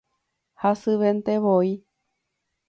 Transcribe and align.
Hasyventevoi 0.61 1.69